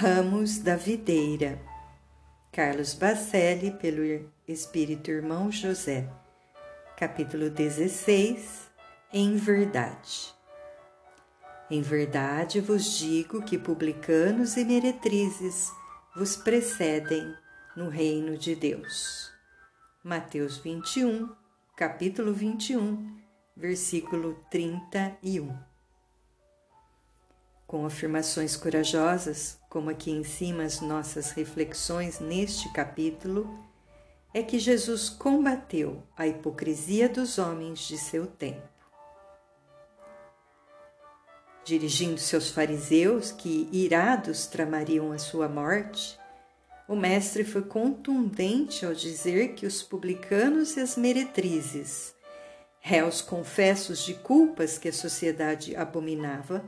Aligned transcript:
Ramos 0.00 0.60
da 0.60 0.76
Videira. 0.76 1.60
Carlos 2.50 2.94
Bacelli, 2.94 3.70
pelo 3.70 4.30
Espírito 4.48 5.10
Irmão 5.10 5.52
José. 5.52 6.08
Capítulo 6.96 7.50
16. 7.50 8.70
Em 9.12 9.36
verdade. 9.36 10.32
Em 11.70 11.82
verdade 11.82 12.62
vos 12.62 12.96
digo 12.96 13.42
que 13.42 13.58
publicanos 13.58 14.56
e 14.56 14.64
meretrizes 14.64 15.70
vos 16.16 16.34
precedem 16.34 17.34
no 17.76 17.90
reino 17.90 18.38
de 18.38 18.56
Deus. 18.56 19.30
Mateus 20.02 20.56
21, 20.56 21.28
capítulo 21.76 22.32
21, 22.32 23.20
versículo 23.54 24.42
31 24.50 25.69
com 27.70 27.86
afirmações 27.86 28.56
corajosas, 28.56 29.56
como 29.68 29.90
aqui 29.90 30.10
em 30.10 30.24
cima 30.24 30.64
as 30.64 30.80
nossas 30.80 31.30
reflexões 31.30 32.18
neste 32.18 32.68
capítulo, 32.72 33.48
é 34.34 34.42
que 34.42 34.58
Jesus 34.58 35.08
combateu 35.08 36.02
a 36.16 36.26
hipocrisia 36.26 37.08
dos 37.08 37.38
homens 37.38 37.78
de 37.78 37.96
seu 37.96 38.26
tempo. 38.26 38.68
Dirigindo-se 41.64 42.34
aos 42.34 42.50
fariseus, 42.50 43.30
que 43.30 43.68
irados 43.70 44.48
tramariam 44.48 45.12
a 45.12 45.18
sua 45.18 45.48
morte, 45.48 46.18
o 46.88 46.96
Mestre 46.96 47.44
foi 47.44 47.62
contundente 47.62 48.84
ao 48.84 48.92
dizer 48.92 49.54
que 49.54 49.64
os 49.64 49.80
publicanos 49.80 50.76
e 50.76 50.80
as 50.80 50.96
meretrizes, 50.96 52.16
réus 52.80 53.22
confessos 53.22 54.04
de 54.04 54.14
culpas 54.14 54.76
que 54.76 54.88
a 54.88 54.92
sociedade 54.92 55.76
abominava, 55.76 56.64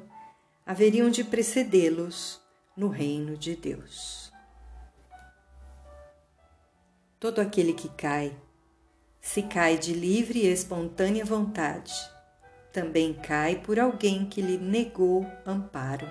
haveriam 0.65 1.11
de 1.11 1.25
precedê-los 1.25 2.41
no 2.77 2.89
reino 2.89 3.37
de 3.37 3.57
Deus. 3.57 4.33
Todo 7.19 7.41
aquele 7.41 7.73
que 7.73 7.89
cai, 7.89 8.37
se 9.20 9.42
cai 9.42 9.77
de 9.78 9.92
livre 9.92 10.41
e 10.41 10.47
espontânea 10.47 11.25
vontade, 11.25 11.92
também 12.72 13.12
cai 13.12 13.61
por 13.61 13.78
alguém 13.78 14.27
que 14.27 14.41
lhe 14.41 14.56
negou 14.56 15.27
amparo. 15.45 16.09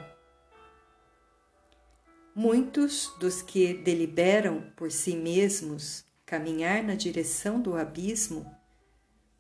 Muitos 2.33 3.14
dos 3.20 3.42
que 3.42 3.73
deliberam 3.73 4.72
por 4.76 4.92
si 4.92 5.16
mesmos 5.16 6.06
caminhar 6.26 6.81
na 6.81 6.95
direção 6.95 7.59
do 7.59 7.76
abismo 7.76 8.50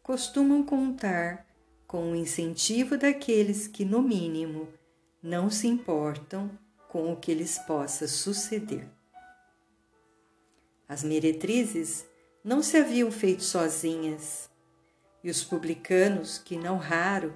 costumam 0.03 0.63
contar 0.63 1.47
com 1.87 2.11
o 2.11 2.15
incentivo 2.15 2.97
daqueles 2.97 3.67
que, 3.67 3.85
no 3.85 4.01
mínimo, 4.01 4.67
não 5.21 5.49
se 5.49 5.67
importam 5.67 6.49
com 6.89 7.13
o 7.13 7.15
que 7.15 7.33
lhes 7.33 7.59
possa 7.59 8.07
suceder. 8.07 8.87
As 10.89 11.03
meretrizes 11.03 12.05
não 12.43 12.63
se 12.63 12.77
haviam 12.77 13.11
feito 13.11 13.43
sozinhas, 13.43 14.49
e 15.23 15.29
os 15.29 15.43
publicanos, 15.43 16.39
que 16.39 16.57
não 16.57 16.77
raro 16.77 17.33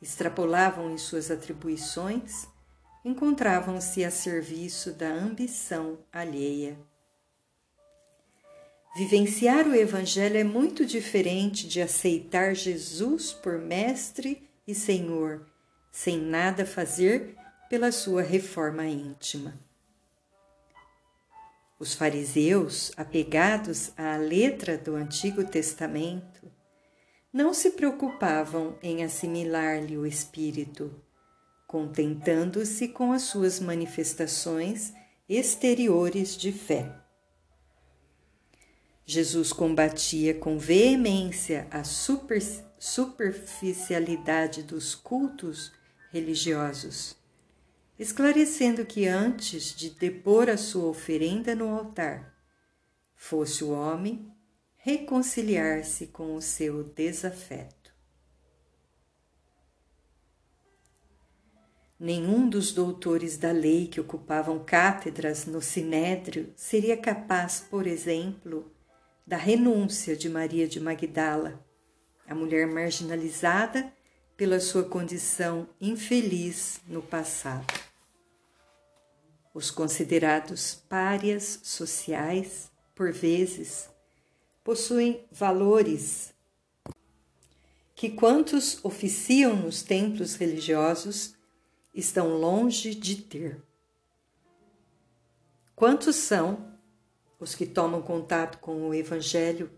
extrapolavam 0.00 0.90
em 0.90 0.98
suas 0.98 1.30
atribuições, 1.30 2.46
encontravam-se 3.04 4.04
a 4.04 4.10
serviço 4.10 4.92
da 4.92 5.08
ambição 5.08 5.98
alheia. 6.12 6.78
Vivenciar 8.94 9.66
o 9.66 9.74
Evangelho 9.74 10.36
é 10.36 10.44
muito 10.44 10.84
diferente 10.84 11.66
de 11.66 11.80
aceitar 11.80 12.54
Jesus 12.54 13.32
por 13.32 13.58
Mestre 13.58 14.46
e 14.66 14.74
Senhor 14.74 15.46
sem 15.92 16.18
nada 16.18 16.64
fazer 16.64 17.36
pela 17.68 17.92
sua 17.92 18.22
reforma 18.22 18.86
íntima. 18.86 19.54
Os 21.78 21.94
fariseus, 21.94 22.90
apegados 22.96 23.92
à 23.96 24.16
letra 24.16 24.78
do 24.78 24.96
Antigo 24.96 25.44
Testamento, 25.44 26.50
não 27.32 27.52
se 27.52 27.70
preocupavam 27.72 28.78
em 28.82 29.04
assimilar-lhe 29.04 29.98
o 29.98 30.06
espírito, 30.06 30.94
contentando-se 31.66 32.88
com 32.88 33.12
as 33.12 33.22
suas 33.22 33.60
manifestações 33.60 34.92
exteriores 35.28 36.36
de 36.36 36.52
fé. 36.52 36.94
Jesus 39.04 39.52
combatia 39.52 40.34
com 40.34 40.58
veemência 40.58 41.66
a 41.70 41.82
super, 41.84 42.40
superficialidade 42.78 44.62
dos 44.62 44.94
cultos 44.94 45.72
religiosos, 46.12 47.16
esclarecendo 47.98 48.84
que 48.84 49.06
antes 49.06 49.74
de 49.74 49.88
depor 49.88 50.50
a 50.50 50.58
sua 50.58 50.90
oferenda 50.90 51.54
no 51.54 51.74
altar, 51.74 52.36
fosse 53.14 53.64
o 53.64 53.70
homem 53.70 54.30
reconciliar-se 54.76 56.08
com 56.08 56.34
o 56.34 56.42
seu 56.42 56.84
desafeto. 56.84 57.94
Nenhum 61.98 62.48
dos 62.48 62.72
doutores 62.72 63.38
da 63.38 63.52
lei 63.52 63.86
que 63.86 64.00
ocupavam 64.00 64.62
cátedras 64.62 65.46
no 65.46 65.62
Sinédrio 65.62 66.52
seria 66.56 66.96
capaz, 66.96 67.60
por 67.60 67.86
exemplo, 67.86 68.70
da 69.26 69.36
renúncia 69.36 70.14
de 70.14 70.28
Maria 70.28 70.68
de 70.68 70.80
Magdala, 70.80 71.64
a 72.26 72.34
mulher 72.34 72.66
marginalizada 72.66 73.90
pela 74.36 74.60
sua 74.60 74.84
condição 74.84 75.68
infeliz 75.80 76.80
no 76.86 77.02
passado. 77.02 77.72
Os 79.54 79.70
considerados 79.70 80.74
párias 80.88 81.60
sociais, 81.62 82.70
por 82.94 83.12
vezes, 83.12 83.90
possuem 84.64 85.26
valores 85.30 86.32
que 87.94 88.10
quantos 88.10 88.84
oficiam 88.84 89.54
nos 89.54 89.82
templos 89.82 90.34
religiosos 90.34 91.36
estão 91.94 92.38
longe 92.38 92.94
de 92.94 93.16
ter. 93.16 93.62
Quantos 95.76 96.16
são 96.16 96.72
os 97.38 97.54
que 97.54 97.66
tomam 97.66 98.00
contato 98.00 98.58
com 98.58 98.88
o 98.88 98.94
Evangelho 98.94 99.70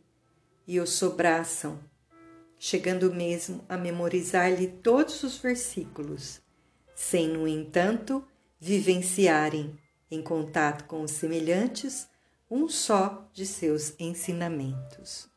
e 0.67 0.79
o 0.79 0.87
sobraçam 0.87 1.79
chegando 2.59 3.13
mesmo 3.13 3.65
a 3.69 3.77
memorizar-lhe 3.77 4.69
todos 4.69 5.23
os 5.23 5.39
versículos, 5.39 6.41
sem, 6.95 7.29
no 7.29 7.47
entanto, 7.47 8.27
vivenciarem, 8.61 9.77
em 10.11 10.23
contato 10.23 10.85
com 10.85 11.03
os 11.03 11.11
semelhantes, 11.11 12.09
um 12.51 12.69
só 12.69 13.29
de 13.33 13.45
seus 13.45 13.95
ensinamentos. 13.99 15.34